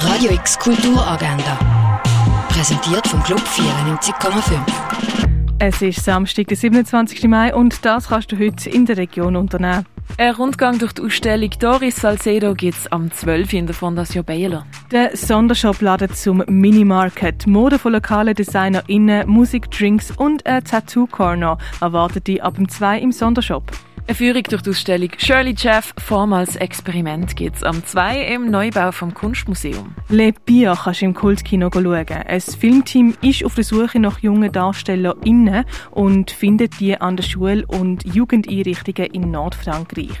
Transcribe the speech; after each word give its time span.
Radio 0.00 0.30
X 0.30 0.56
Kulturagenda. 0.60 1.58
Präsentiert 2.50 3.04
vom 3.08 3.20
Club 3.24 3.40
94,5. 3.40 4.60
Es 5.58 5.82
ist 5.82 6.04
Samstag, 6.04 6.46
der 6.46 6.56
27. 6.56 7.24
Mai 7.24 7.52
und 7.52 7.84
das 7.84 8.08
kannst 8.08 8.30
du 8.30 8.38
heute 8.38 8.70
in 8.70 8.86
der 8.86 8.96
Region 8.96 9.34
unternehmen. 9.34 9.84
Ein 10.16 10.34
Rundgang 10.34 10.78
durch 10.78 10.92
die 10.92 11.02
Ausstellung 11.02 11.50
Doris 11.58 11.96
Salcedo 11.96 12.54
gibt 12.54 12.78
es 12.78 12.92
am 12.92 13.10
12. 13.10 13.52
in 13.54 13.66
der 13.66 13.74
Fondation 13.74 14.24
Baylor. 14.24 14.66
Der 14.92 15.16
Sondershop 15.16 15.80
ladet 15.80 16.16
zum 16.16 16.44
Minimarket. 16.46 17.48
Mode 17.48 17.80
von 17.80 17.92
lokalen 17.92 18.34
DesignerInnen, 18.34 19.28
Musik, 19.28 19.68
Drinks 19.72 20.12
und 20.12 20.46
ein 20.46 20.62
Tattoo-Corner 20.62 21.58
erwartet 21.80 22.28
die 22.28 22.40
ab 22.40 22.54
dem 22.54 22.68
2 22.68 23.00
im 23.00 23.10
Sondershop. 23.10 23.64
Eine 24.08 24.14
Führung 24.14 24.42
durch 24.44 24.62
die 24.62 24.70
Ausstellung 24.70 25.10
Shirley 25.18 25.54
Jeff 25.54 25.92
Vormals 25.98 26.56
Experiment 26.56 27.36
gibt 27.36 27.56
es 27.56 27.62
am 27.62 27.84
2 27.84 28.22
im 28.28 28.50
Neubau 28.50 28.90
vom 28.90 29.12
Kunstmuseum. 29.12 29.94
Le 30.08 30.32
Bier 30.46 30.78
kannst 30.82 31.02
du 31.02 31.04
im 31.04 31.12
Kultkino 31.12 31.68
schauen. 31.70 32.06
Ein 32.08 32.40
Filmteam 32.40 33.14
ist 33.20 33.44
auf 33.44 33.54
der 33.54 33.64
Suche 33.64 34.00
nach 34.00 34.20
jungen 34.20 34.50
DarstellerInnen 34.50 35.66
und 35.90 36.30
findet 36.30 36.80
die 36.80 36.98
an 36.98 37.18
der 37.18 37.24
Schule 37.24 37.66
und 37.66 38.02
Jugendeinrichtungen 38.06 39.10
in 39.12 39.30
Nordfrankreich. 39.30 40.18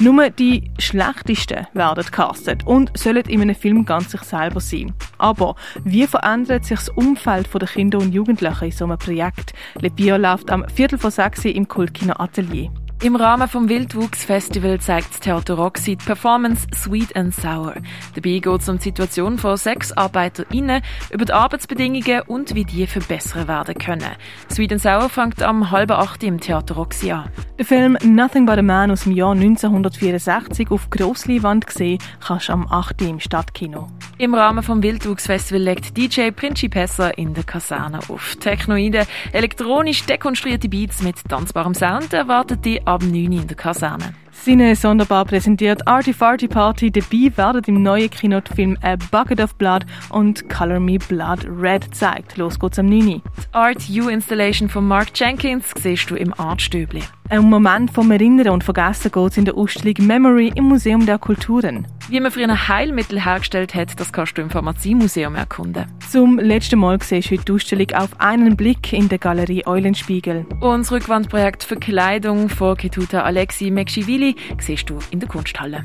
Nur 0.00 0.30
die 0.30 0.70
schlechtesten 0.78 1.66
werden 1.74 2.06
castet 2.10 2.66
und 2.66 2.96
sollen 2.96 3.26
in 3.28 3.42
einem 3.42 3.54
Film 3.54 3.84
ganz 3.84 4.12
sich 4.12 4.22
selber 4.22 4.60
sein. 4.60 4.94
Aber 5.18 5.56
wie 5.84 6.06
verändert 6.06 6.64
sich 6.64 6.78
das 6.78 6.88
Umfeld 6.88 7.52
der 7.52 7.68
Kinder 7.68 7.98
und 7.98 8.14
Jugendlichen 8.14 8.64
in 8.64 8.70
so 8.70 8.86
einem 8.86 8.96
Projekt? 8.96 9.52
Le 9.78 9.90
Bier 9.90 10.16
läuft 10.16 10.50
am 10.50 10.66
Viertel 10.70 10.98
vor 10.98 11.10
sechs 11.10 11.44
im 11.44 11.68
Kultkino 11.68 12.14
Atelier. 12.16 12.70
Im 13.02 13.14
Rahmen 13.14 13.46
vom 13.46 13.68
Wildwuchs-Festival 13.68 14.80
zeigt 14.80 15.10
das 15.10 15.20
Theater 15.20 15.54
Roxy 15.54 15.96
die 15.96 16.04
Performance 16.04 16.66
Sweet 16.74 17.14
and 17.14 17.34
Sour. 17.34 17.74
Dabei 18.14 18.38
geht 18.38 18.46
es 18.46 18.68
um 18.70 18.78
die 18.78 18.84
Situation 18.84 19.36
von 19.36 19.58
SexarbeiterInnen, 19.58 20.80
über 21.10 21.26
die 21.26 21.32
Arbeitsbedingungen 21.32 22.22
und 22.22 22.54
wie 22.54 22.64
die 22.64 22.86
verbessern 22.86 23.48
werden 23.48 23.74
können. 23.74 24.16
Sweet 24.50 24.72
and 24.72 24.80
Sour 24.80 25.10
fängt 25.10 25.42
am 25.42 25.70
halben 25.70 25.92
acht 25.92 26.22
im 26.24 26.40
Theater 26.40 26.74
Roxy 26.76 27.12
an. 27.12 27.28
Der 27.58 27.66
Film 27.66 27.98
Nothing 28.02 28.46
But 28.46 28.58
a 28.58 28.62
Man 28.62 28.90
aus 28.90 29.02
dem 29.02 29.12
Jahr 29.12 29.32
1964 29.32 30.70
auf 30.70 30.88
Grossleinwand 30.88 31.66
gesehen, 31.66 31.98
kannst 32.26 32.48
du 32.48 32.54
am 32.54 32.66
8. 32.66 33.02
im 33.02 33.20
Stadtkino. 33.20 33.88
Im 34.18 34.34
Rahmen 34.34 34.62
vom 34.62 34.82
Wildwuchs-Festival 34.82 35.60
legt 35.60 35.94
DJ 35.94 36.30
Principessa 36.30 37.08
in 37.08 37.34
der 37.34 37.44
Kaserne 37.44 37.98
auf. 38.08 38.36
Technoide, 38.36 39.06
elektronisch 39.32 40.06
dekonstruierte 40.06 40.70
Beats 40.70 41.02
mit 41.02 41.16
tanzbarem 41.28 41.74
Sound 41.74 42.14
erwartet 42.14 42.64
die 42.64 42.85
ab 42.86 43.02
9 43.02 43.14
in 43.14 43.46
der 43.46 43.56
Kaserne. 43.56 44.14
Seine 44.32 44.76
sonderbar 44.76 45.24
präsentiert 45.24 45.88
Arty 45.88 46.12
Farty 46.12 46.46
Party 46.46 46.90
dabei 46.92 47.32
werden 47.36 47.62
im 47.66 47.82
neuen 47.82 48.08
Kino 48.10 48.40
die 48.40 48.54
Film 48.54 48.78
A 48.80 48.94
Bucket 49.10 49.40
of 49.40 49.56
Blood 49.56 49.84
und 50.10 50.48
Color 50.48 50.78
Me 50.78 50.98
Blood 50.98 51.46
Red 51.48 51.92
zeigt. 51.92 52.36
Los 52.36 52.58
geht's 52.60 52.78
am 52.78 52.86
9. 52.86 53.06
Die 53.06 53.22
Art 53.50 53.82
U 53.90 54.08
Installation 54.08 54.68
von 54.68 54.86
Mark 54.86 55.08
Jenkins 55.14 55.72
siehst 55.76 56.08
du 56.10 56.14
im 56.14 56.32
Artstöbli. 56.38 57.02
Ein 57.28 57.50
Moment 57.50 57.90
vom 57.90 58.10
Erinnern 58.12 58.50
und 58.50 58.62
Vergessen 58.62 59.10
geht 59.10 59.36
in 59.36 59.46
der 59.46 59.56
Ausstellung 59.56 60.06
Memory 60.06 60.52
im 60.54 60.66
Museum 60.66 61.06
der 61.06 61.18
Kulturen. 61.18 61.88
Wie 62.08 62.20
man 62.20 62.30
früher 62.30 62.48
ein 62.48 62.68
Heilmittel 62.68 63.24
hergestellt 63.24 63.74
hat, 63.74 63.98
das 63.98 64.12
kannst 64.12 64.38
du 64.38 64.42
im 64.42 64.48
Pharmaziemuseum 64.48 65.34
erkunden. 65.34 65.86
Zum 66.08 66.38
letzten 66.38 66.78
Mal 66.78 67.02
siehst 67.02 67.30
du 67.30 67.34
heute 67.34 67.44
die 67.44 67.52
Ausstellung 67.52 67.90
auf 67.94 68.20
einen 68.20 68.56
Blick 68.56 68.92
in 68.92 69.08
der 69.08 69.18
Galerie 69.18 69.66
Eulenspiegel. 69.66 70.46
Und 70.60 70.82
das 70.82 70.92
Rückwandprojekt 70.92 71.64
Verkleidung 71.64 72.48
von 72.48 72.76
Ketuta 72.76 73.22
Alexi 73.22 73.72
Mekshivili 73.72 74.36
siehst 74.60 74.88
du 74.88 75.00
in 75.10 75.18
der 75.18 75.28
Kunsthalle. 75.28 75.84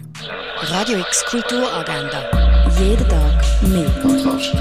Radio 0.61 0.99
X 0.99 1.25
Kulturagenda. 1.25 2.29
Jeden 2.79 3.09
Tag 3.09 3.43
mehr. 3.63 3.89
Kontrast. 4.01 4.55